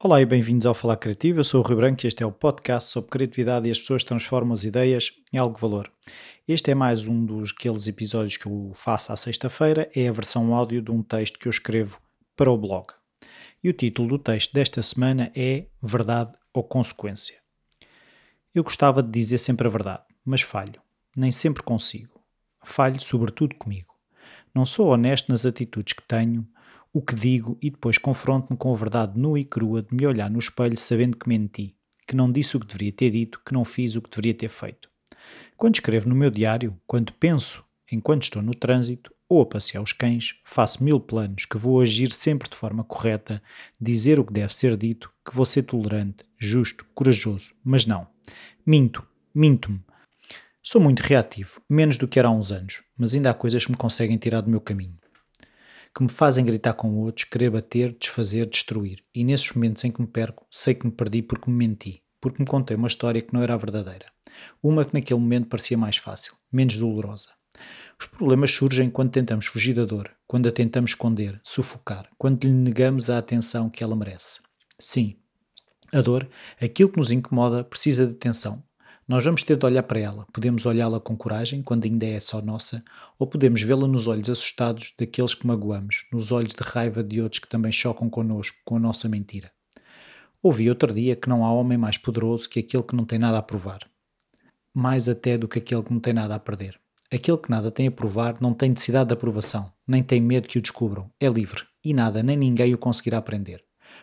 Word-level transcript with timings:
Olá 0.00 0.20
e 0.20 0.26
bem-vindos 0.26 0.66
ao 0.66 0.74
Falar 0.74 0.96
Criativo. 0.96 1.38
Eu 1.38 1.44
sou 1.44 1.60
o 1.60 1.62
Rui 1.62 1.76
Branco 1.76 2.04
e 2.04 2.08
este 2.08 2.24
é 2.24 2.26
o 2.26 2.32
podcast 2.32 2.90
sobre 2.90 3.08
criatividade 3.10 3.68
e 3.68 3.70
as 3.70 3.78
pessoas 3.78 4.02
transformam 4.02 4.52
as 4.52 4.64
ideias 4.64 5.12
em 5.32 5.38
algo 5.38 5.54
de 5.54 5.60
valor. 5.60 5.92
Este 6.48 6.72
é 6.72 6.74
mais 6.74 7.06
um 7.06 7.24
dos 7.24 7.54
aqueles 7.56 7.86
episódios 7.86 8.36
que 8.36 8.46
eu 8.46 8.72
faço 8.74 9.12
à 9.12 9.16
sexta-feira, 9.16 9.88
é 9.94 10.08
a 10.08 10.12
versão 10.12 10.52
áudio 10.52 10.82
de 10.82 10.90
um 10.90 11.02
texto 11.04 11.38
que 11.38 11.46
eu 11.46 11.50
escrevo 11.50 12.00
para 12.36 12.50
o 12.50 12.58
blog. 12.58 12.88
E 13.62 13.68
o 13.68 13.72
título 13.72 14.08
do 14.08 14.18
texto 14.18 14.52
desta 14.52 14.82
semana 14.82 15.30
é 15.36 15.68
Verdade 15.80 16.32
ou 16.52 16.64
Consequência. 16.64 17.38
Eu 18.52 18.64
gostava 18.64 19.04
de 19.04 19.10
dizer 19.12 19.38
sempre 19.38 19.68
a 19.68 19.70
verdade, 19.70 20.02
mas 20.24 20.40
falho. 20.40 20.82
Nem 21.16 21.30
sempre 21.30 21.62
consigo. 21.62 22.20
Falho 22.64 23.00
sobretudo 23.00 23.54
comigo. 23.54 23.93
Não 24.54 24.64
sou 24.64 24.88
honesto 24.88 25.30
nas 25.30 25.44
atitudes 25.44 25.94
que 25.94 26.02
tenho, 26.06 26.46
o 26.92 27.02
que 27.02 27.14
digo 27.14 27.58
e 27.60 27.70
depois 27.70 27.98
confronto-me 27.98 28.56
com 28.56 28.72
a 28.72 28.76
verdade 28.76 29.18
nua 29.18 29.40
e 29.40 29.44
crua 29.44 29.82
de 29.82 29.92
me 29.92 30.06
olhar 30.06 30.30
no 30.30 30.38
espelho 30.38 30.76
sabendo 30.78 31.16
que 31.16 31.28
menti, 31.28 31.74
que 32.06 32.14
não 32.14 32.30
disse 32.30 32.56
o 32.56 32.60
que 32.60 32.66
deveria 32.66 32.92
ter 32.92 33.10
dito, 33.10 33.40
que 33.44 33.52
não 33.52 33.64
fiz 33.64 33.96
o 33.96 34.00
que 34.00 34.08
deveria 34.08 34.32
ter 34.32 34.48
feito. 34.48 34.88
Quando 35.56 35.74
escrevo 35.74 36.08
no 36.08 36.14
meu 36.14 36.30
diário, 36.30 36.78
quando 36.86 37.12
penso 37.14 37.64
enquanto 37.90 38.22
estou 38.22 38.42
no 38.42 38.54
trânsito 38.54 39.12
ou 39.28 39.42
a 39.42 39.46
passear 39.46 39.82
os 39.82 39.92
cães, 39.92 40.36
faço 40.44 40.84
mil 40.84 41.00
planos 41.00 41.46
que 41.46 41.58
vou 41.58 41.80
agir 41.80 42.12
sempre 42.12 42.48
de 42.48 42.54
forma 42.54 42.84
correta, 42.84 43.42
dizer 43.80 44.20
o 44.20 44.24
que 44.24 44.32
deve 44.32 44.54
ser 44.54 44.76
dito, 44.76 45.10
que 45.24 45.34
vou 45.34 45.44
ser 45.44 45.64
tolerante, 45.64 46.24
justo, 46.38 46.86
corajoso, 46.94 47.54
mas 47.64 47.86
não. 47.86 48.06
Minto, 48.64 49.04
minto-me. 49.34 49.80
Sou 50.66 50.80
muito 50.80 51.00
reativo, 51.00 51.60
menos 51.68 51.98
do 51.98 52.08
que 52.08 52.18
era 52.18 52.28
há 52.28 52.32
uns 52.32 52.50
anos, 52.50 52.82
mas 52.96 53.14
ainda 53.14 53.30
há 53.30 53.34
coisas 53.34 53.64
que 53.64 53.70
me 53.70 53.76
conseguem 53.76 54.16
tirar 54.16 54.40
do 54.40 54.50
meu 54.50 54.60
caminho 54.60 54.98
que 55.96 56.02
me 56.02 56.08
fazem 56.08 56.44
gritar 56.44 56.74
com 56.74 56.98
outros, 56.98 57.24
querer 57.24 57.50
bater, 57.50 57.96
desfazer, 57.96 58.46
destruir. 58.46 59.04
E 59.14 59.22
nesses 59.22 59.52
momentos 59.52 59.84
em 59.84 59.92
que 59.92 60.00
me 60.00 60.08
perco, 60.08 60.44
sei 60.50 60.74
que 60.74 60.84
me 60.84 60.90
perdi 60.90 61.22
porque 61.22 61.48
me 61.48 61.56
menti, 61.56 62.02
porque 62.20 62.42
me 62.42 62.48
contei 62.48 62.76
uma 62.76 62.88
história 62.88 63.22
que 63.22 63.32
não 63.32 63.40
era 63.42 63.56
verdadeira. 63.56 64.06
Uma 64.60 64.84
que 64.84 64.92
naquele 64.92 65.20
momento 65.20 65.46
parecia 65.46 65.78
mais 65.78 65.96
fácil, 65.96 66.34
menos 66.50 66.78
dolorosa. 66.78 67.28
Os 68.00 68.06
problemas 68.06 68.50
surgem 68.50 68.90
quando 68.90 69.12
tentamos 69.12 69.46
fugir 69.46 69.72
da 69.72 69.84
dor, 69.84 70.10
quando 70.26 70.48
a 70.48 70.52
tentamos 70.52 70.90
esconder, 70.90 71.40
sufocar, 71.44 72.08
quando 72.18 72.42
lhe 72.42 72.50
negamos 72.50 73.08
a 73.08 73.18
atenção 73.18 73.70
que 73.70 73.84
ela 73.84 73.94
merece. 73.94 74.40
Sim, 74.80 75.16
a 75.92 76.00
dor, 76.00 76.28
aquilo 76.60 76.88
que 76.88 76.98
nos 76.98 77.12
incomoda, 77.12 77.62
precisa 77.62 78.04
de 78.04 78.14
atenção, 78.14 78.64
nós 79.06 79.24
vamos 79.24 79.42
ter 79.42 79.56
de 79.56 79.66
olhar 79.66 79.82
para 79.82 80.00
ela. 80.00 80.26
Podemos 80.32 80.64
olhá-la 80.64 80.98
com 80.98 81.16
coragem, 81.16 81.62
quando 81.62 81.84
ainda 81.84 82.06
é 82.06 82.18
só 82.18 82.40
nossa, 82.40 82.82
ou 83.18 83.26
podemos 83.26 83.62
vê-la 83.62 83.86
nos 83.86 84.06
olhos 84.06 84.30
assustados 84.30 84.94
daqueles 84.98 85.34
que 85.34 85.46
magoamos, 85.46 86.06
nos 86.12 86.32
olhos 86.32 86.54
de 86.54 86.62
raiva 86.62 87.02
de 87.02 87.20
outros 87.20 87.40
que 87.40 87.48
também 87.48 87.70
chocam 87.70 88.08
connosco 88.08 88.56
com 88.64 88.76
a 88.76 88.80
nossa 88.80 89.08
mentira. 89.08 89.52
Ouvi 90.42 90.68
outro 90.68 90.92
dia 90.92 91.16
que 91.16 91.28
não 91.28 91.44
há 91.44 91.52
homem 91.52 91.78
mais 91.78 91.96
poderoso 91.96 92.48
que 92.48 92.60
aquele 92.60 92.82
que 92.82 92.96
não 92.96 93.04
tem 93.04 93.18
nada 93.18 93.38
a 93.38 93.42
provar. 93.42 93.80
Mais 94.72 95.08
até 95.08 95.38
do 95.38 95.48
que 95.48 95.58
aquele 95.58 95.82
que 95.82 95.92
não 95.92 96.00
tem 96.00 96.12
nada 96.12 96.34
a 96.34 96.38
perder. 96.38 96.78
Aquele 97.12 97.38
que 97.38 97.50
nada 97.50 97.70
tem 97.70 97.86
a 97.86 97.92
provar 97.92 98.36
não 98.40 98.52
tem 98.52 98.70
necessidade 98.70 99.08
de 99.08 99.14
aprovação, 99.14 99.72
nem 99.86 100.02
tem 100.02 100.20
medo 100.20 100.48
que 100.48 100.58
o 100.58 100.62
descubram. 100.62 101.10
É 101.20 101.28
livre 101.28 101.62
e 101.84 101.94
nada 101.94 102.22
nem 102.22 102.36
ninguém 102.36 102.74
o 102.74 102.78
conseguirá 102.78 103.22
prender. 103.22 103.62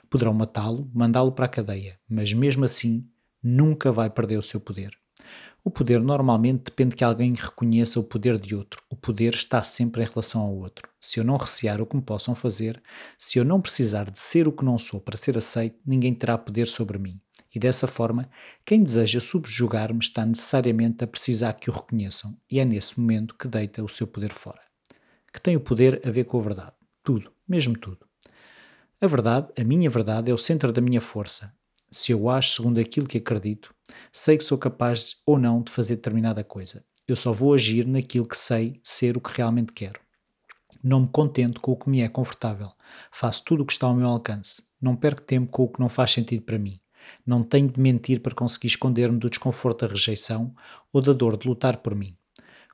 Poderão 0.09 0.33
matá-lo, 0.33 0.89
mandá-lo 0.93 1.31
para 1.31 1.45
a 1.45 1.49
cadeia, 1.49 1.99
mas 2.07 2.31
mesmo 2.33 2.63
assim 2.63 3.07
nunca 3.43 3.91
vai 3.91 4.09
perder 4.09 4.37
o 4.37 4.41
seu 4.41 4.59
poder. 4.59 4.91
O 5.63 5.69
poder 5.69 6.01
normalmente 6.01 6.63
depende 6.65 6.95
que 6.95 7.03
alguém 7.03 7.35
reconheça 7.35 7.99
o 7.99 8.03
poder 8.03 8.39
de 8.39 8.55
outro. 8.55 8.81
O 8.89 8.95
poder 8.95 9.35
está 9.35 9.61
sempre 9.61 10.01
em 10.01 10.07
relação 10.07 10.41
ao 10.41 10.55
outro. 10.55 10.89
Se 10.99 11.19
eu 11.19 11.23
não 11.23 11.37
recear 11.37 11.79
o 11.79 11.85
que 11.85 11.95
me 11.95 12.01
possam 12.01 12.33
fazer, 12.33 12.81
se 13.17 13.37
eu 13.37 13.45
não 13.45 13.61
precisar 13.61 14.09
de 14.09 14.17
ser 14.17 14.47
o 14.47 14.51
que 14.51 14.65
não 14.65 14.77
sou 14.79 14.99
para 14.99 15.15
ser 15.15 15.37
aceito, 15.37 15.79
ninguém 15.85 16.15
terá 16.15 16.35
poder 16.35 16.67
sobre 16.67 16.97
mim. 16.97 17.21
E 17.53 17.59
dessa 17.59 17.85
forma, 17.85 18.27
quem 18.65 18.81
deseja 18.81 19.19
subjugar-me 19.19 19.99
está 19.99 20.25
necessariamente 20.25 21.03
a 21.03 21.07
precisar 21.07 21.53
que 21.53 21.69
o 21.69 21.73
reconheçam, 21.73 22.35
e 22.49 22.59
é 22.59 22.65
nesse 22.65 22.99
momento 22.99 23.35
que 23.35 23.47
deita 23.47 23.83
o 23.83 23.89
seu 23.89 24.07
poder 24.07 24.31
fora. 24.31 24.61
Que 25.31 25.39
tem 25.39 25.55
o 25.55 25.61
poder 25.61 26.01
a 26.03 26.09
ver 26.09 26.23
com 26.23 26.39
a 26.39 26.41
verdade. 26.41 26.73
Tudo, 27.03 27.31
mesmo 27.47 27.77
tudo. 27.77 27.99
A 28.99 29.05
verdade, 29.05 29.47
a 29.59 29.63
minha 29.63 29.89
verdade, 29.89 30.31
é 30.31 30.33
o 30.33 30.37
centro 30.37 30.71
da 30.71 30.81
minha 30.81 31.01
força, 31.01 31.53
se 31.91 32.11
eu 32.13 32.29
acho 32.29 32.55
segundo 32.55 32.79
aquilo 32.79 33.05
que 33.05 33.17
acredito, 33.17 33.73
sei 34.11 34.37
que 34.37 34.43
sou 34.43 34.57
capaz 34.57 35.17
ou 35.25 35.37
não 35.37 35.61
de 35.61 35.71
fazer 35.71 35.97
determinada 35.97 36.43
coisa. 36.43 36.83
Eu 37.07 37.15
só 37.15 37.33
vou 37.33 37.53
agir 37.53 37.85
naquilo 37.85 38.27
que 38.27 38.37
sei 38.37 38.79
ser 38.83 39.17
o 39.17 39.21
que 39.21 39.35
realmente 39.35 39.73
quero. 39.73 39.99
Não 40.81 41.01
me 41.01 41.07
contento 41.07 41.59
com 41.59 41.73
o 41.73 41.75
que 41.75 41.89
me 41.89 42.01
é 42.01 42.07
confortável. 42.07 42.71
Faço 43.11 43.43
tudo 43.43 43.63
o 43.63 43.65
que 43.65 43.73
está 43.73 43.87
ao 43.87 43.95
meu 43.95 44.07
alcance. 44.07 44.63
Não 44.81 44.95
perco 44.95 45.21
tempo 45.21 45.51
com 45.51 45.63
o 45.63 45.67
que 45.67 45.79
não 45.79 45.89
faz 45.89 46.11
sentido 46.11 46.43
para 46.43 46.57
mim. 46.57 46.79
Não 47.25 47.43
tenho 47.43 47.69
de 47.69 47.79
mentir 47.79 48.21
para 48.21 48.33
conseguir 48.33 48.67
esconder-me 48.67 49.19
do 49.19 49.29
desconforto 49.29 49.85
da 49.85 49.91
rejeição 49.91 50.55
ou 50.93 51.01
da 51.01 51.13
dor 51.13 51.37
de 51.37 51.47
lutar 51.47 51.77
por 51.77 51.93
mim. 51.93 52.15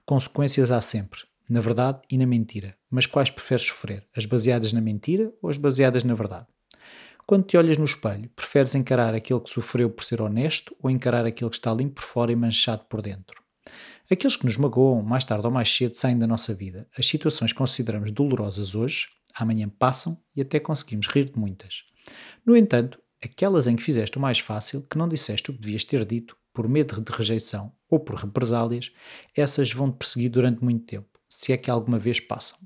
Consequências 0.05 0.71
há 0.71 0.81
sempre, 0.81 1.21
na 1.49 1.59
verdade 1.59 2.01
e 2.09 2.17
na 2.17 2.25
mentira. 2.25 2.77
Mas 2.89 3.05
quais 3.05 3.29
preferes 3.29 3.65
sofrer? 3.65 4.07
As 4.15 4.25
baseadas 4.25 4.71
na 4.71 4.79
mentira 4.79 5.33
ou 5.41 5.49
as 5.49 5.57
baseadas 5.57 6.03
na 6.03 6.13
verdade? 6.13 6.45
Quando 7.27 7.43
te 7.43 7.57
olhas 7.57 7.77
no 7.77 7.83
espelho, 7.83 8.29
preferes 8.33 8.73
encarar 8.73 9.13
aquele 9.13 9.41
que 9.41 9.49
sofreu 9.49 9.89
por 9.89 10.01
ser 10.01 10.21
honesto 10.21 10.73
ou 10.81 10.89
encarar 10.89 11.25
aquele 11.25 11.49
que 11.49 11.57
está 11.57 11.73
limpo 11.73 11.95
por 11.95 12.03
fora 12.03 12.31
e 12.31 12.35
manchado 12.37 12.85
por 12.85 13.01
dentro? 13.01 13.43
Aqueles 14.09 14.37
que 14.37 14.45
nos 14.45 14.55
magoam, 14.55 15.03
mais 15.03 15.25
tarde 15.25 15.45
ou 15.45 15.51
mais 15.51 15.69
cedo, 15.69 15.93
saem 15.93 16.17
da 16.17 16.25
nossa 16.25 16.53
vida. 16.53 16.87
As 16.97 17.05
situações 17.05 17.51
que 17.51 17.57
consideramos 17.57 18.13
dolorosas 18.13 18.75
hoje, 18.75 19.09
amanhã 19.35 19.67
passam 19.67 20.17
e 20.33 20.41
até 20.41 20.57
conseguimos 20.57 21.07
rir 21.07 21.25
de 21.25 21.37
muitas. 21.37 21.83
No 22.45 22.55
entanto, 22.55 22.97
aquelas 23.21 23.67
em 23.67 23.75
que 23.75 23.83
fizeste 23.83 24.17
o 24.17 24.21
mais 24.21 24.39
fácil, 24.39 24.87
que 24.89 24.97
não 24.97 25.09
disseste 25.09 25.51
o 25.51 25.53
que 25.53 25.59
devias 25.59 25.83
ter 25.83 26.05
dito, 26.05 26.37
por 26.53 26.65
medo 26.69 27.01
de 27.01 27.11
rejeição 27.11 27.73
ou 27.89 27.99
por 27.99 28.15
represálias, 28.15 28.93
essas 29.35 29.69
vão 29.73 29.91
te 29.91 29.97
perseguir 29.97 30.29
durante 30.29 30.63
muito 30.63 30.85
tempo, 30.85 31.19
se 31.27 31.51
é 31.51 31.57
que 31.57 31.69
alguma 31.69 31.99
vez 31.99 32.21
passam. 32.21 32.57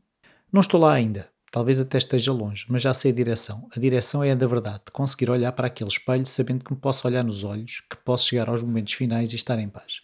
Não 0.54 0.62
estou 0.62 0.80
lá 0.80 0.94
ainda, 0.94 1.32
Talvez 1.52 1.82
até 1.82 1.98
esteja 1.98 2.32
longe, 2.32 2.66
mas 2.70 2.82
já 2.82 2.94
sei 2.94 3.12
a 3.12 3.14
direção. 3.14 3.68
A 3.76 3.80
direção 3.80 4.24
é 4.24 4.32
a 4.32 4.36
da 4.36 4.48
verdade, 4.48 4.84
de 4.86 4.92
conseguir 4.94 5.30
olhar 5.30 5.52
para 5.52 5.68
aquele 5.68 5.90
espelho 5.90 6.26
sabendo 6.26 6.64
que 6.64 6.72
me 6.72 6.80
posso 6.80 7.06
olhar 7.06 7.26
nos 7.26 7.44
olhos, 7.44 7.82
que 7.90 7.98
posso 7.98 8.30
chegar 8.30 8.48
aos 8.48 8.64
momentos 8.64 8.94
finais 8.94 9.34
e 9.34 9.36
estar 9.36 9.60
em 9.60 9.68
paz. 9.68 10.00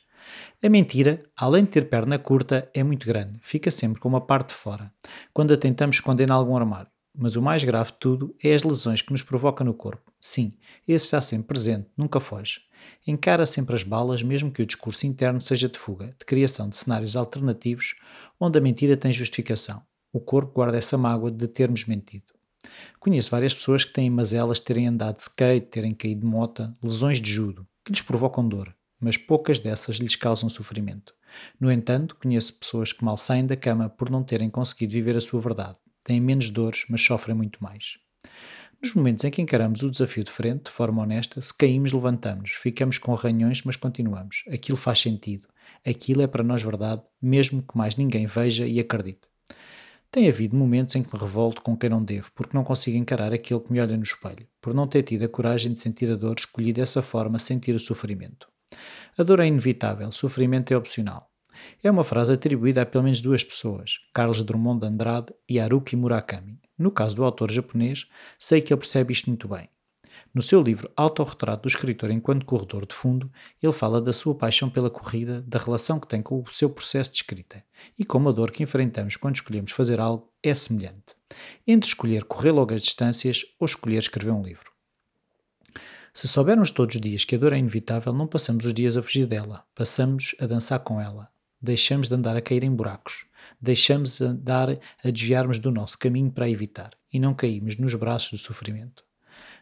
A 0.62 0.68
mentira, 0.68 1.24
além 1.38 1.63
de 1.63 1.69
ter 1.69 1.90
perna 1.90 2.19
curta, 2.19 2.69
é 2.74 2.84
muito 2.84 3.07
grande, 3.07 3.40
fica 3.41 3.72
sempre 3.72 3.97
com 3.97 4.09
uma 4.09 4.19
parte 4.19 4.50
de 4.50 4.56
fora, 4.56 4.91
quando 5.34 5.53
a 5.53 5.57
tentamos 5.57 5.96
esconder 5.96 6.28
em 6.28 6.34
algum 6.34 6.57
armário. 6.57 6.91
Mas 7.18 7.38
o 7.38 7.41
mais 7.41 7.63
grave 7.63 7.91
de 7.91 7.97
tudo 7.97 8.36
é 8.44 8.53
as 8.53 8.63
lesões 8.63 9.02
que 9.02 9.13
nos 9.13 9.24
provoca 9.24 9.63
no 9.63 9.74
corpo. 9.74 10.12
Sim, 10.19 10.53
esse 10.86 11.06
está 11.06 11.22
sempre 11.22 11.47
presente, 11.47 11.88
nunca 11.96 12.19
foge. 12.19 12.59
Encara 13.07 13.46
sempre 13.46 13.74
as 13.74 13.84
balas, 13.84 14.22
mesmo 14.22 14.52
que 14.52 14.62
o 14.62 14.66
discurso 14.66 15.07
interno 15.07 15.40
seja 15.40 15.69
de 15.69 15.80
fuga, 15.80 16.07
de 16.07 16.25
criação 16.25 16.68
de 16.68 16.78
cenários 16.78 17.16
alternativos 17.16 17.96
onde 18.38 18.59
a 18.59 18.62
mentira 18.62 18.97
tem 18.97 19.13
justificação 19.13 19.81
o 20.18 20.20
corpo 20.20 20.52
guarda 20.52 20.80
essa 20.80 20.98
mágoa 20.98 21.30
de 21.30 21.48
termos 21.48 21.86
mentido. 21.86 22.26
Conheço 23.00 23.30
várias 23.30 23.54
pessoas 23.54 23.86
que 23.86 23.94
têm 23.94 24.10
mazelas 24.10 24.58
de 24.58 24.66
terem 24.66 24.88
andado 24.88 25.18
de 25.18 25.22
skate, 25.22 25.68
terem 25.68 25.92
caído 25.92 26.22
de 26.22 26.26
mota, 26.26 26.76
lesões 26.82 27.22
de 27.22 27.32
judo, 27.32 27.68
que 27.86 27.92
lhes 27.92 28.02
provocam 28.02 28.48
dor, 28.48 28.76
mas 29.00 29.16
poucas 29.16 29.60
dessas 29.60 29.98
lhes 29.98 30.16
causam 30.16 30.50
sofrimento. 30.50 31.14
No 31.60 31.72
entanto, 31.72 32.16
conheço 32.16 32.56
pessoas 32.56 32.92
que 32.92 33.06
mal 33.06 33.16
saem 33.16 33.46
da 33.46 33.56
cama 33.56 33.90
por 33.90 34.10
não 34.10 34.24
terem 34.24 34.50
conseguido 34.50 34.94
viver 34.94 35.16
a 35.16 35.22
sua 35.22 35.40
verdade. 35.40 35.78
Têm 36.04 36.20
menos 36.20 36.50
dores, 36.50 36.86
mas 36.90 37.02
sofrem 37.02 37.36
muito 37.36 37.62
mais. 37.62 38.00
Nos 38.82 38.96
momentos 38.96 39.24
em 39.24 39.30
que 39.30 39.42
encaramos 39.42 39.84
o 39.84 39.90
desafio 39.90 40.24
de 40.24 40.32
frente, 40.32 40.66
de 40.66 40.72
forma 40.72 41.04
honesta, 41.04 41.40
se 41.40 41.56
caímos, 41.56 41.94
levantamos, 41.94 42.52
ficamos 42.52 42.98
com 42.98 43.14
arranhões, 43.14 43.62
mas 43.64 43.76
continuamos. 43.76 44.44
Aquilo 44.52 44.78
faz 44.78 45.00
sentido. 45.00 45.48
Aquilo 45.86 46.24
é 46.24 46.28
para 46.28 46.44
nós 46.44 46.64
verdade, 46.64 47.04
mesmo 47.22 47.62
que 47.62 47.78
mais 47.78 47.96
ninguém 47.96 48.26
veja 48.26 48.66
e 48.66 48.80
acredite. 48.80 49.28
Tem 50.12 50.28
havido 50.28 50.56
momentos 50.56 50.95
em 50.95 51.03
que 51.03 51.13
me 51.13 51.19
revolto 51.19 51.62
com 51.62 51.75
quem 51.75 51.89
não 51.89 52.04
devo, 52.04 52.31
porque 52.33 52.56
não 52.56 52.63
consigo 52.63 52.98
encarar 52.98 53.33
aquele 53.33 53.59
que 53.59 53.71
me 53.71 53.81
olha 53.81 53.98
no 53.98 54.04
espelho, 54.04 54.48
por 54.62 54.74
não 54.74 54.88
ter 54.88 55.04
tido 55.04 55.25
a 55.25 55.30
coragem 55.30 55.74
de 55.74 55.80
sentir 55.80 56.09
a 56.09 56.15
dor, 56.15 56.36
escolhi 56.39 56.71
dessa 56.71 57.01
forma 57.01 57.39
sentir 57.39 57.75
o 57.75 57.80
sofrimento. 57.80 58.48
A 59.18 59.24
dor 59.24 59.39
é 59.39 59.48
inevitável, 59.48 60.12
sofrimento 60.12 60.74
é 60.74 60.77
opcional. 60.77 61.30
É 61.83 61.89
uma 61.89 62.04
frase 62.04 62.31
atribuída 62.31 62.83
a 62.83 62.86
pelo 62.86 63.04
menos 63.04 63.21
duas 63.21 63.44
pessoas, 63.44 64.00
Carlos 64.13 64.44
Drummond 64.44 64.81
de 64.81 64.88
Andrade 64.88 65.33
e 65.50 65.59
Haruki 65.59 65.95
Murakami. 65.95 66.60
No 66.77 66.92
caso 66.92 67.15
do 67.15 67.24
autor 67.24 67.51
japonês, 67.51 68.06
sei 68.38 68.62
que 68.62 68.71
ele 68.71 68.80
percebe 68.80 69.12
isto 69.12 69.30
muito 69.30 69.48
bem. 69.48 69.69
No 70.38 70.44
seu 70.44 70.62
livro 70.62 70.88
Autorretrato 70.95 71.63
do 71.63 71.68
Escritor 71.68 72.12
enquanto 72.12 72.45
Corredor 72.45 72.86
de 72.86 72.94
Fundo, 72.94 73.31
ele 73.60 73.74
fala 73.74 74.00
da 74.00 74.13
sua 74.13 74.36
paixão 74.36 74.69
pela 74.69 74.88
corrida, 74.88 75.42
da 75.42 75.57
relação 75.57 76.00
que 76.00 76.07
tem 76.07 76.22
com 76.22 76.39
o 76.39 76.51
seu 76.51 76.69
processo 76.69 77.10
de 77.10 77.16
escrita 77.16 77.63
e 77.98 78.06
como 78.06 78.30
a 78.30 78.31
dor 78.31 78.51
que 78.51 78.62
enfrentamos 78.62 79.16
quando 79.16 79.38
escolhemos 79.38 79.72
fazer 79.72 80.00
algo 80.00 80.31
é 80.44 80.54
semelhante, 80.54 81.16
entre 81.66 81.89
escolher 81.89 82.24
correr 82.24 82.51
logo 82.51 82.72
as 82.72 82.84
distâncias 82.84 83.45
ou 83.60 83.66
escolher 83.66 83.98
escrever 83.98 84.30
um 84.30 84.44
livro. 84.44 84.72
Se 86.13 86.28
soubermos 86.28 86.69
todos 86.69 86.98
os 86.98 87.01
dias 87.01 87.25
que 87.25 87.34
a 87.34 87.39
dor 87.39 87.51
é 87.51 87.57
inevitável, 87.57 88.13
não 88.13 88.28
passamos 88.28 88.63
os 88.63 88.75
dias 88.75 88.95
a 88.95 89.01
fugir 89.01 89.25
dela, 89.25 89.63
passamos 89.74 90.36
a 90.39 90.45
dançar 90.45 90.81
com 90.81 91.01
ela. 91.01 91.30
deixamos 91.60 92.10
de 92.10 92.13
andar 92.13 92.38
a 92.38 92.42
cair 92.42 92.63
em 92.63 92.75
buracos, 92.75 93.25
deixamos 93.60 94.19
de 94.19 94.25
andar 94.25 94.69
a 95.04 95.10
desviarmos 95.10 95.57
do 95.57 95.72
nosso 95.72 95.98
caminho 95.98 96.31
para 96.31 96.48
evitar 96.48 96.92
e 97.12 97.19
não 97.19 97.34
caímos 97.34 97.75
nos 97.75 97.95
braços 97.95 98.30
do 98.30 98.38
sofrimento. 98.38 99.06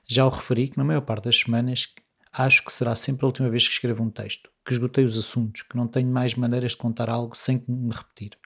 Já 0.07 0.25
o 0.25 0.29
referi 0.29 0.67
que 0.67 0.77
na 0.77 0.83
maior 0.83 1.01
parte 1.01 1.25
das 1.25 1.39
semanas 1.39 1.89
acho 2.31 2.63
que 2.63 2.71
será 2.71 2.95
sempre 2.95 3.25
a 3.25 3.27
última 3.27 3.49
vez 3.49 3.67
que 3.67 3.73
escrevo 3.73 4.03
um 4.03 4.09
texto, 4.09 4.51
que 4.63 4.73
esgotei 4.73 5.03
os 5.03 5.17
assuntos, 5.17 5.63
que 5.63 5.75
não 5.75 5.87
tenho 5.87 6.07
mais 6.07 6.35
maneiras 6.35 6.71
de 6.71 6.77
contar 6.77 7.09
algo 7.09 7.35
sem 7.35 7.63
me 7.67 7.91
repetir. 7.91 8.37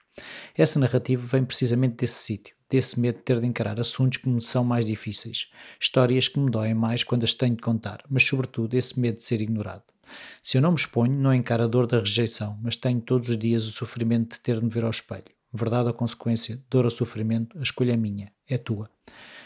Essa 0.56 0.78
narrativa 0.78 1.26
vem 1.26 1.44
precisamente 1.44 1.96
desse 1.96 2.22
sítio, 2.22 2.54
desse 2.68 2.98
medo 2.98 3.18
de 3.18 3.24
ter 3.24 3.40
de 3.40 3.46
encarar 3.46 3.78
assuntos 3.78 4.18
que 4.18 4.28
me 4.28 4.40
são 4.40 4.64
mais 4.64 4.86
difíceis, 4.86 5.50
histórias 5.78 6.28
que 6.28 6.38
me 6.38 6.50
doem 6.50 6.72
mais 6.72 7.04
quando 7.04 7.24
as 7.24 7.34
tenho 7.34 7.56
de 7.56 7.62
contar, 7.62 8.02
mas 8.08 8.24
sobretudo 8.24 8.74
esse 8.74 8.98
medo 8.98 9.16
de 9.16 9.24
ser 9.24 9.40
ignorado. 9.40 9.84
Se 10.42 10.56
eu 10.56 10.62
não 10.62 10.70
me 10.70 10.78
exponho, 10.78 11.12
não 11.12 11.34
encaro 11.34 11.64
a 11.64 11.66
dor 11.66 11.86
da 11.86 11.98
rejeição, 11.98 12.58
mas 12.62 12.76
tenho 12.76 13.00
todos 13.00 13.28
os 13.28 13.36
dias 13.36 13.66
o 13.66 13.72
sofrimento 13.72 14.34
de 14.34 14.40
ter 14.40 14.56
de 14.56 14.64
me 14.64 14.70
ver 14.70 14.84
ao 14.84 14.90
espelho. 14.90 15.39
Verdade 15.52 15.88
ou 15.88 15.94
consequência, 15.94 16.62
dor 16.70 16.84
ou 16.84 16.90
sofrimento, 16.90 17.58
a 17.58 17.62
escolha 17.62 17.92
é 17.92 17.96
minha, 17.96 18.32
é 18.48 18.56
tua. 18.56 18.90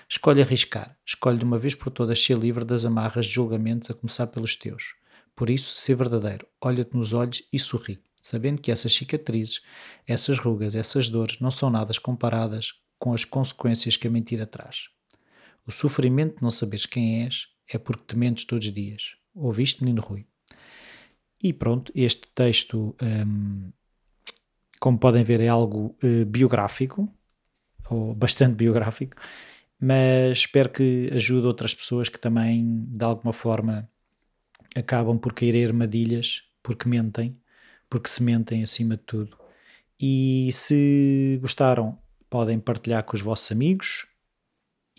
Escolhe 0.09 0.43
arriscar, 0.43 0.97
escolhe 1.05 1.39
de 1.39 1.45
uma 1.45 1.59
vez 1.59 1.75
por 1.75 1.91
todas 1.91 2.23
ser 2.23 2.37
livre 2.37 2.65
das 2.65 2.85
amarras 2.85 3.27
de 3.27 3.33
julgamentos, 3.33 3.91
a 3.91 3.95
começar 3.95 4.27
pelos 4.27 4.55
teus. 4.55 4.95
Por 5.35 5.49
isso, 5.49 5.77
ser 5.77 5.97
verdadeiro, 5.97 6.47
olha-te 6.61 6.95
nos 6.95 7.13
olhos 7.13 7.43
e 7.53 7.59
sorri, 7.59 8.01
sabendo 8.21 8.61
que 8.61 8.71
essas 8.71 8.93
cicatrizes, 8.93 9.63
essas 10.07 10.39
rugas, 10.39 10.75
essas 10.75 11.09
dores 11.09 11.41
não 11.41 11.51
são 11.51 11.71
nada 11.71 11.93
comparadas 12.01 12.75
com 12.99 13.13
as 13.13 13.25
consequências 13.25 13.97
que 13.97 14.07
a 14.07 14.11
mentira 14.11 14.47
traz. 14.47 14.89
O 15.67 15.73
sofrimento 15.73 16.37
de 16.37 16.43
não 16.43 16.51
saberes 16.51 16.87
quem 16.87 17.25
és 17.25 17.49
é 17.67 17.79
porque 17.79 18.05
te 18.07 18.17
mentes 18.17 18.45
todos 18.45 18.67
os 18.67 18.73
dias. 18.73 19.17
Ouviste, 19.35 19.83
menino 19.83 20.03
Rui? 20.03 20.27
E 21.43 21.53
pronto, 21.53 21.91
este 21.95 22.29
texto, 22.35 22.95
um, 23.03 23.73
como 24.81 24.99
podem 24.99 25.25
ver, 25.25 25.41
é 25.41 25.49
algo 25.49 25.97
uh, 26.03 26.25
biográfico, 26.27 27.09
ou 27.89 28.15
bastante 28.15 28.55
biográfico, 28.57 29.17
mas 29.81 30.39
espero 30.39 30.71
que 30.71 31.11
ajude 31.13 31.47
outras 31.47 31.75
pessoas 31.75 32.09
que 32.09 32.19
também, 32.19 32.85
de 32.89 33.05
alguma 33.05 33.33
forma, 33.33 33.89
acabam 34.75 35.19
por 35.19 35.33
cair 35.33 35.55
em 35.55 35.65
armadilhas, 35.67 36.43
porque 36.63 36.89
mentem, 36.89 37.39
porque 37.89 38.09
se 38.09 38.23
mentem 38.23 38.63
acima 38.63 38.97
de 38.97 39.03
tudo. 39.03 39.37
E 40.01 40.49
se 40.53 41.39
gostaram, 41.41 41.99
podem 42.29 42.59
partilhar 42.59 43.05
com 43.05 43.15
os 43.17 43.23
vossos 43.23 43.51
amigos 43.53 44.07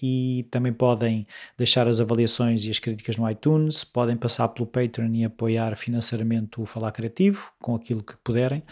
e 0.01 0.47
também 0.51 0.73
podem 0.73 1.25
deixar 1.57 1.87
as 1.87 1.99
avaliações 1.99 2.65
e 2.65 2.71
as 2.71 2.79
críticas 2.79 3.17
no 3.17 3.29
iTunes, 3.29 3.83
podem 3.83 4.15
passar 4.15 4.49
pelo 4.49 4.67
Patreon 4.67 5.13
e 5.13 5.25
apoiar 5.25 5.75
financeiramente 5.75 6.59
o 6.59 6.65
Falar 6.65 6.91
Criativo 6.91 7.51
com 7.59 7.75
aquilo 7.75 8.03
que 8.03 8.15
puderem. 8.17 8.63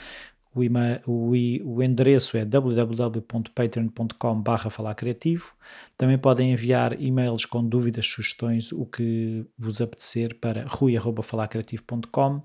O, 0.55 0.63
email, 0.63 1.01
o, 1.07 1.31
o 1.65 1.81
endereço 1.81 2.37
é 2.37 2.45
www.patreon.com 2.45 4.43
falar 4.69 4.93
criativo. 4.95 5.53
Também 5.97 6.17
podem 6.17 6.53
enviar 6.53 7.01
e-mails 7.01 7.45
com 7.45 7.67
dúvidas, 7.67 8.05
sugestões, 8.05 8.71
o 8.71 8.85
que 8.85 9.45
vos 9.57 9.81
apetecer 9.81 10.39
para 10.39 10.65
rui.falarcreativo.com 10.67 12.41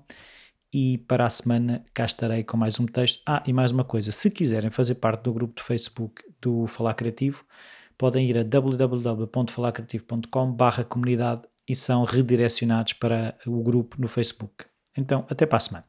e 0.73 0.97
para 0.99 1.25
a 1.25 1.29
semana 1.29 1.83
cá 1.93 2.05
estarei 2.05 2.43
com 2.43 2.57
mais 2.57 2.79
um 2.79 2.85
texto. 2.85 3.21
Ah, 3.27 3.43
e 3.45 3.53
mais 3.53 3.71
uma 3.71 3.83
coisa, 3.83 4.11
se 4.11 4.31
quiserem 4.31 4.69
fazer 4.69 4.95
parte 4.95 5.23
do 5.23 5.33
grupo 5.33 5.55
de 5.55 5.63
Facebook 5.63 6.21
do 6.41 6.67
Falar 6.67 6.93
Criativo, 6.93 7.43
podem 7.97 8.29
ir 8.29 8.37
a 8.37 8.43
www.falarcreativo.com 8.43 10.51
barra 10.53 10.83
comunidade 10.83 11.43
e 11.67 11.75
são 11.75 12.03
redirecionados 12.03 12.93
para 12.93 13.35
o 13.45 13.61
grupo 13.61 13.97
no 13.99 14.07
Facebook. 14.07 14.65
Então, 14.97 15.25
até 15.29 15.45
para 15.45 15.57
a 15.57 15.59
semana. 15.59 15.88